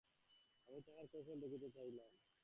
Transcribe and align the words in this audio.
আমি 0.69 0.79
তাঁহার 0.85 1.05
কৌশল 1.11 1.37
দেখিতে 1.43 1.67
চাহিলাম। 1.75 2.09